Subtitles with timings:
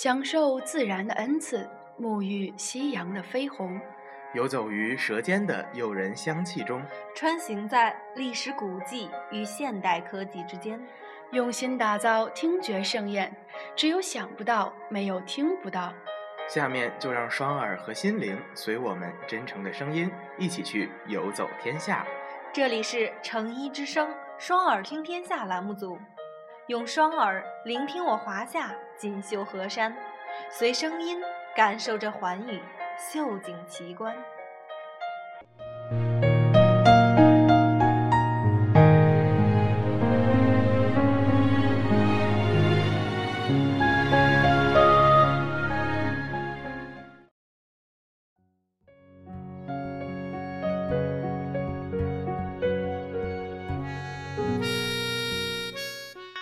[0.00, 1.68] 享受自然的恩赐，
[2.00, 3.80] 沐浴夕阳的绯红，
[4.32, 6.80] 游走于舌尖的诱人香气中，
[7.16, 10.80] 穿行在历史古迹与现代科技之间，
[11.32, 13.34] 用心打造听觉盛宴。
[13.74, 15.92] 只有想不到，没有听不到。
[16.48, 20.08] 下面就让双耳和心灵随我们真诚的声音，
[20.38, 22.06] 一起去游走天下。
[22.52, 25.98] 这里是诚一之声，双耳听天下栏目组。
[26.68, 29.96] 用双耳聆听我华夏锦绣河山，
[30.50, 31.22] 随声音
[31.54, 32.60] 感受着寰宇
[32.98, 34.14] 秀景奇观。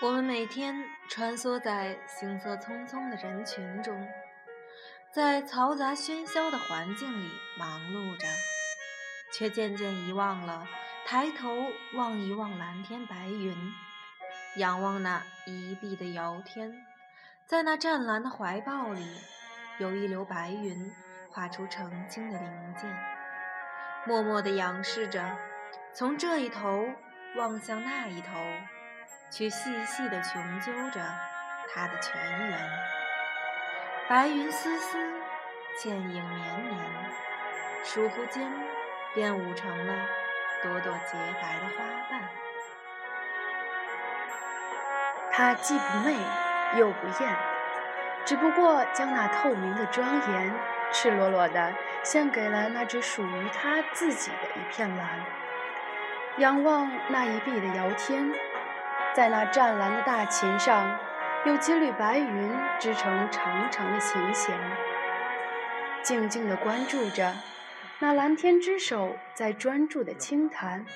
[0.00, 4.08] 我们每天穿梭在行色匆匆的人群中，
[5.10, 8.28] 在嘈杂喧嚣的环境里忙碌着，
[9.32, 10.68] 却渐渐遗忘了
[11.04, 11.52] 抬头
[11.94, 13.56] 望一望蓝天白云，
[14.58, 16.72] 仰望那一碧的遥天。
[17.44, 19.04] 在那湛蓝的怀抱里，
[19.78, 20.92] 有一流白云
[21.32, 22.88] 画出澄清的灵剑，
[24.06, 25.36] 默默地仰视着，
[25.92, 26.86] 从这一头
[27.34, 28.28] 望向那一头。
[29.30, 31.00] 去细细地穷究着
[31.72, 32.58] 它的泉源。
[34.08, 34.96] 白云丝丝，
[35.78, 36.78] 倩影绵绵，
[37.84, 38.50] 倏忽间
[39.14, 39.94] 便舞成了
[40.62, 42.22] 朵朵洁白的花瓣。
[45.30, 46.16] 它既不媚
[46.78, 47.36] 又不艳，
[48.24, 50.54] 只不过将那透明的庄严，
[50.90, 55.06] 赤裸裸地献给了那只属于它自己的一片蓝。
[56.38, 58.32] 仰望那一碧的遥天。
[59.18, 60.96] 在那湛蓝的大琴上，
[61.44, 64.56] 有几缕白云织成长长的琴弦。
[66.04, 67.34] 静静地关注着，
[67.98, 70.86] 那蓝天之手在专注地轻弹，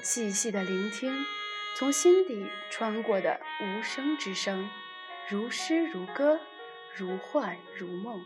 [0.00, 1.12] 细细地聆听，
[1.76, 4.70] 从心底穿过的无声之声，
[5.28, 6.38] 如诗如歌，
[6.94, 8.24] 如幻如梦。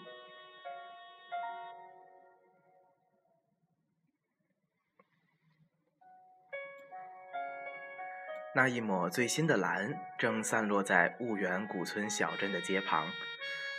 [8.58, 9.88] 那一抹最新的蓝，
[10.18, 13.08] 正散落在婺源古村小镇的街旁、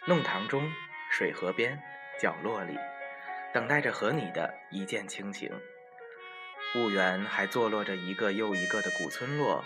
[0.08, 0.72] 弄堂中、
[1.12, 1.78] 水河边、
[2.18, 2.78] 角落里，
[3.54, 5.52] 等待着和你的一见倾情。
[6.74, 9.66] 婺源还坐落着一个又一个的古村落，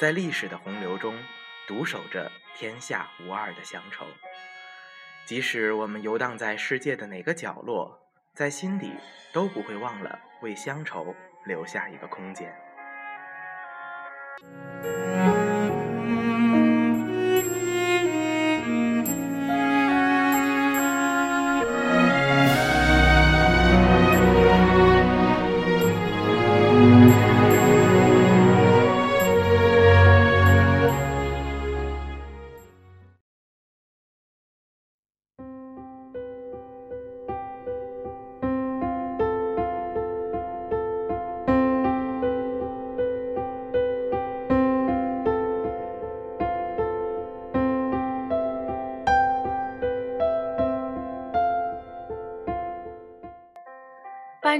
[0.00, 1.16] 在历史的洪流中，
[1.68, 4.04] 独守着天下无二的乡愁。
[5.26, 8.94] 即使我们游荡在世界的哪个角落，在心底
[9.32, 11.14] 都不会忘了为乡愁
[11.46, 12.52] 留下一个空间。
[14.42, 15.59] you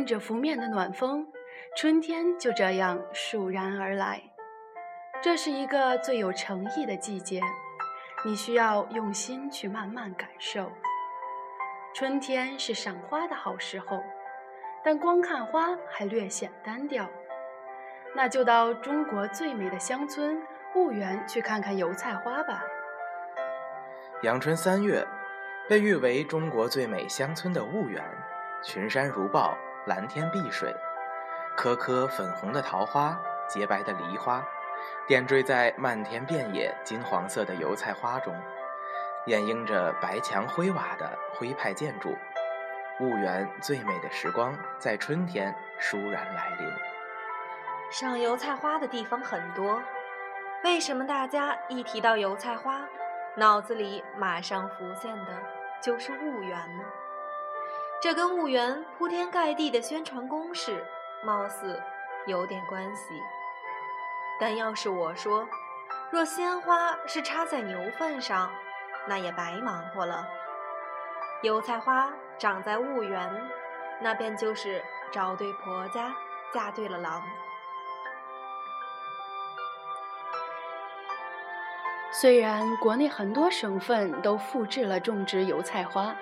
[0.00, 1.27] 伴着拂面的暖风，
[1.77, 4.22] 春天就这样倏然而来。
[5.21, 7.43] 这是一个最有诚意的季节，
[8.25, 10.72] 你需要用心去慢慢感受。
[11.94, 14.03] 春天是赏花的好时候，
[14.83, 17.06] 但光看花还略显单调。
[18.15, 20.41] 那就到中国最美的乡村
[20.75, 22.62] 婺源去看看油菜花吧。
[24.22, 25.06] 阳春三月，
[25.69, 28.03] 被誉为中国最美乡村的婺源，
[28.63, 29.54] 群山如抱。
[29.86, 30.74] 蓝天碧水，
[31.56, 33.18] 颗颗粉红的桃花，
[33.48, 34.44] 洁白的梨花，
[35.06, 38.34] 点缀在漫天遍野金黄色的油菜花中，
[39.27, 42.15] 掩映着白墙灰瓦的徽派建筑。
[42.98, 46.71] 婺源最美的时光在春天倏然来临。
[47.91, 49.82] 赏油菜花的地方很多，
[50.62, 52.82] 为什么大家一提到油菜花，
[53.34, 55.32] 脑子里马上浮现的
[55.80, 56.84] 就是婺源呢？
[58.03, 60.83] 这跟婺源铺天盖地的宣传攻势，
[61.23, 61.79] 貌似
[62.27, 63.21] 有点关系。
[64.41, 65.47] 但要是我说，
[66.11, 68.51] 若鲜花是插在牛粪上，
[69.07, 70.27] 那也白忙活了。
[71.43, 73.31] 油菜花长在婺源，
[74.01, 74.83] 那便就是
[75.13, 76.11] 找对婆家，
[76.55, 77.23] 嫁对了郎。
[82.13, 86.17] 虽然国内很多省份都复制了种植油菜花，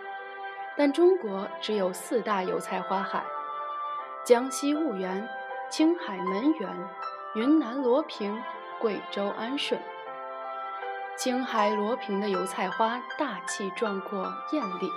[0.79, 3.25] 但中国只有四大油菜花海：
[4.25, 5.29] 江西婺源、
[5.69, 6.71] 青海门源、
[7.35, 8.41] 云南罗平、
[8.79, 9.81] 贵州安顺。
[11.17, 14.89] 青海罗平的油菜花大气壮阔、艳丽，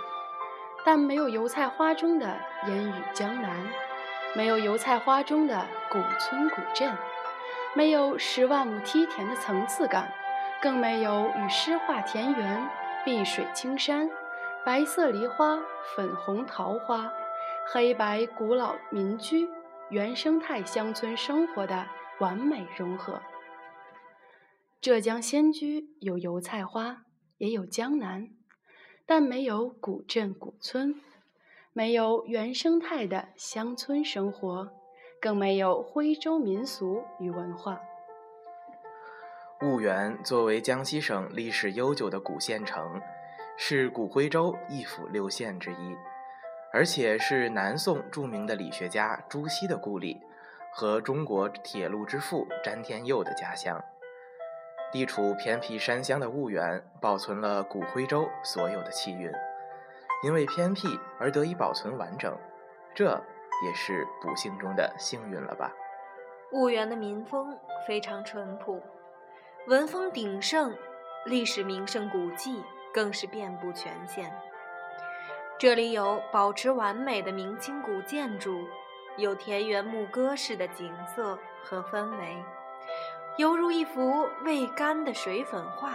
[0.86, 2.38] 但没有油菜花中的
[2.68, 3.57] 烟雨江南，
[4.36, 6.95] 没有油菜花中的古村古镇，
[7.74, 10.13] 没有十万亩梯田的层次感。
[10.62, 12.69] 更没有与诗画田园、
[13.04, 14.07] 碧水青山、
[14.63, 15.59] 白色梨花、
[15.95, 17.11] 粉红桃花、
[17.73, 19.49] 黑白古老民居、
[19.89, 21.87] 原生态乡村生活的
[22.19, 23.19] 完美融合。
[24.79, 27.05] 浙江仙居有油菜花，
[27.39, 28.27] 也有江南，
[29.07, 30.93] 但没有古镇古村，
[31.73, 34.69] 没有原生态的乡村生活，
[35.19, 37.79] 更没有徽州民俗与文化。
[39.59, 42.99] 婺源作为江西省历史悠久的古县城，
[43.57, 45.95] 是古徽州一府六县之一，
[46.74, 50.19] 而且是南宋著名的理学家朱熹的故里
[50.74, 53.83] 和中国铁路之父詹天佑的家乡。
[54.92, 59.31] 地处偏僻山乡的婺源，保存了古徽州所有的气韵，
[60.24, 62.36] 因为偏僻而得以保存完整，
[62.94, 63.06] 这
[63.65, 65.71] 也是不幸中的幸运了吧？
[66.51, 67.57] 婺源的民风
[67.88, 68.81] 非常淳朴。
[69.68, 70.75] 文风鼎盛，
[71.25, 72.62] 历史名胜古迹
[72.93, 74.31] 更是遍布全县。
[75.57, 78.67] 这里有保持完美的明清古建筑，
[79.17, 82.43] 有田园牧歌式的景色和氛围，
[83.38, 85.93] 犹如一幅未干的水粉画，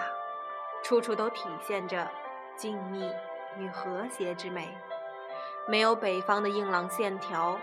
[0.82, 2.08] 处处都体现着
[2.54, 3.12] 静谧
[3.58, 4.68] 与和谐之美。
[5.66, 7.58] 没有北方的硬朗线条，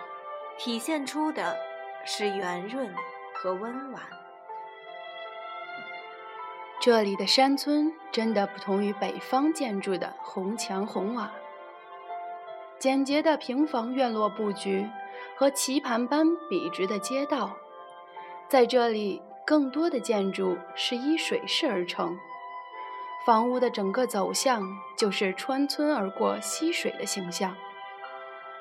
[0.58, 1.56] 体现出的
[2.04, 2.94] 是圆润
[3.34, 4.04] 和温婉。
[6.84, 11.32] 这里的山村真的不同于北方建筑的红墙红瓦，
[12.78, 14.86] 简洁的平房院落布局
[15.38, 17.56] 和棋盘般笔直的街道，
[18.50, 22.18] 在这里更多的建筑是依水势而成，
[23.26, 24.62] 房屋的整个走向
[24.98, 27.56] 就是穿村而过溪水的形象，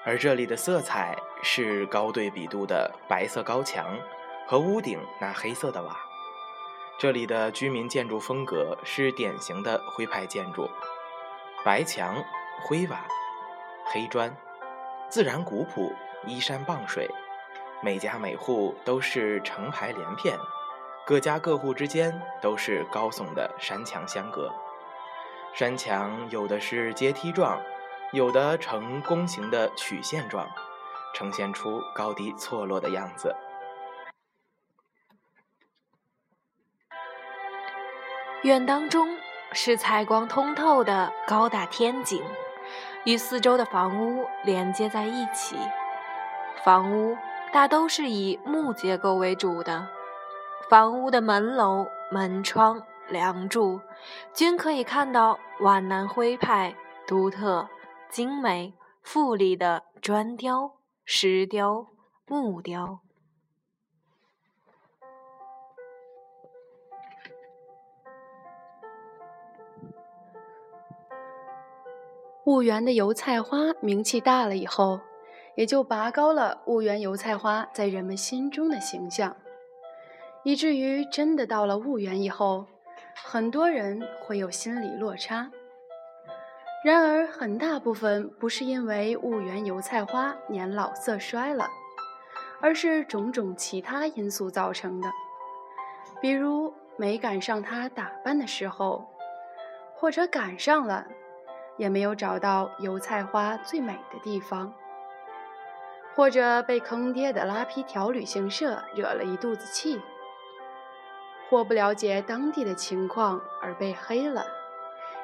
[0.05, 3.99] 而这里的色彩是高对比度的白色高墙
[4.47, 6.12] 和屋顶那黑色的瓦。
[6.99, 10.71] 这里的居民建筑风格是典型的徽派建筑，
[11.65, 12.23] 白墙、
[12.63, 13.05] 灰瓦、
[13.87, 14.37] 黑砖，
[15.09, 15.93] 自然古朴，
[16.27, 17.11] 依山傍水，
[17.83, 20.39] 每家每户都是成排连片，
[21.05, 24.53] 各家各户之间都是高耸的山墙相隔，
[25.53, 27.61] 山墙有的是阶梯状，
[28.13, 30.49] 有的呈弓形的曲线状，
[31.15, 33.35] 呈现出高低错落的样子。
[38.43, 39.17] 院当中
[39.53, 42.21] 是采光通透的高大天井，
[43.05, 45.57] 与四周的房屋连接在一起。
[46.65, 47.17] 房屋
[47.53, 49.87] 大都是以木结构为主的，
[50.69, 53.81] 房屋的门楼、门窗、梁柱
[54.35, 56.75] 均可以看到皖南徽派
[57.07, 57.69] 独特、
[58.09, 60.73] 精美、富丽的砖雕、
[61.05, 61.87] 石雕、
[62.27, 62.99] 木雕。
[72.45, 74.99] 婺源的油菜花名气大了以后，
[75.55, 79.37] 也就拔高了婺源油菜花在人们心中的形象，
[80.43, 82.67] 以至于真的到了婺源以后，
[83.15, 85.53] 很多人会有心理落差。
[86.85, 91.69] 然而，很大部分不是因为婺源油菜花年老色衰了，
[92.61, 95.09] 而是种种其他因素造成的，
[96.21, 99.09] 比如没赶上它打扮的时候，
[99.95, 101.07] 或者赶上了。
[101.77, 104.73] 也没有找到油菜花最美的地方，
[106.15, 110.01] 或者被坑爹的拉皮条旅行社惹了一肚子气，
[111.49, 114.47] 或不了解当地的情况而被黑了，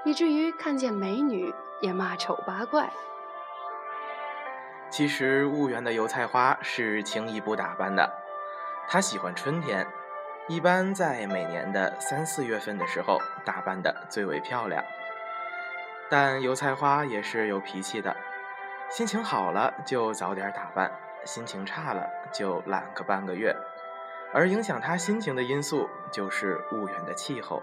[0.04, 2.90] 以至于看见美女也骂丑八怪。
[4.90, 8.10] 其实婺源的油菜花是轻易不打扮的，
[8.88, 9.86] 它喜欢春天，
[10.48, 14.82] 一般在每年的三四月份的时候打扮的最为漂亮。
[16.10, 18.16] 但油菜花也是有脾气的，
[18.90, 20.90] 心情好了就早点打扮，
[21.24, 23.54] 心情差了就懒个半个月。
[24.32, 27.62] 而影响他心情的因素就是婺源的气候。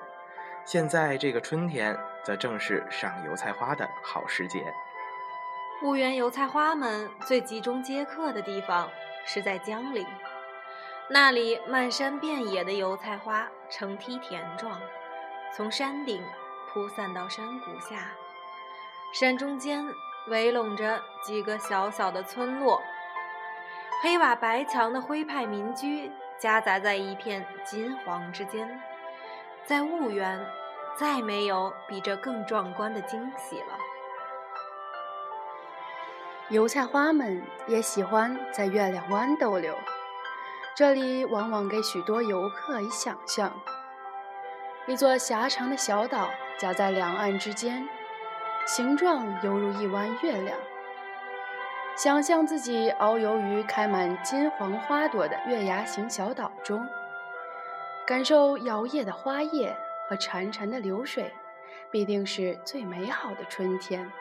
[0.63, 4.73] 现在这个春天，则正是赏油菜花的好时节。
[5.83, 8.89] 婺源油菜花们最集中接客的地方
[9.25, 10.07] 是在江陵，
[11.07, 14.79] 那里漫山遍野的油菜花呈梯田状。
[15.55, 16.23] 从山顶
[16.67, 18.11] 铺散到山谷下，
[19.15, 19.87] 山中间
[20.27, 22.81] 围拢着几个小小的村落，
[24.03, 28.77] 黑瓦白墙的徽派民居夹杂在一片金黄之间，
[29.63, 30.45] 在婺源，
[30.97, 33.79] 再没有比这更壮观的惊喜了。
[36.49, 39.77] 油菜花们也喜欢在月亮湾逗留，
[40.75, 43.53] 这里往往给许多游客以想象：
[44.87, 47.87] 一座狭长的小岛夹在两岸之间，
[48.65, 50.57] 形状犹如一弯月亮。
[51.95, 56.85] 想象自己遨游于开满金黄花朵的月牙形小岛中，
[58.07, 59.77] 感受摇曳的花叶
[60.09, 61.31] 和潺潺的流水，
[61.91, 64.11] 必定是最美好的春天。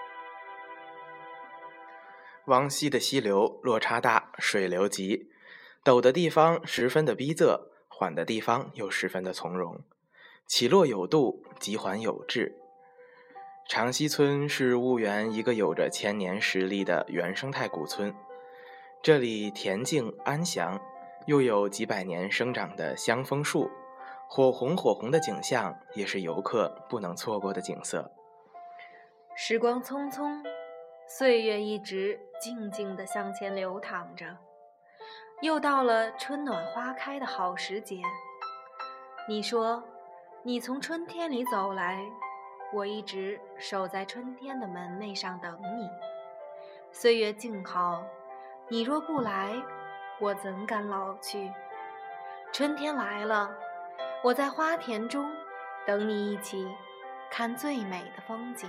[2.44, 5.30] 往西的溪流落差大，水流急，
[5.82, 7.58] 陡的地方十分的逼仄，
[7.88, 9.80] 缓的地方又十分的从容，
[10.46, 12.54] 起落有度，急缓有致。
[13.66, 18.14] 长溪村是婺源一个有着千年实力的原生态古村，
[19.02, 20.80] 这里恬静安详，
[21.26, 23.70] 又有几百年生长的香枫树，
[24.28, 28.12] 火红火红的景象也是游客不能错过的景色。
[29.34, 30.42] 时光匆匆。
[31.06, 34.38] 岁月一直静静地向前流淌着，
[35.42, 38.00] 又到了春暖花开的好时节。
[39.28, 39.84] 你说，
[40.42, 42.02] 你从春天里走来，
[42.74, 45.88] 我一直守在春天的门楣上等你。
[46.90, 48.02] 岁月静好，
[48.68, 49.62] 你若不来，
[50.18, 51.52] 我怎敢老去？
[52.52, 53.48] 春天来了，
[54.24, 55.30] 我在花田中
[55.86, 56.66] 等你一起
[57.30, 58.68] 看最美的风景。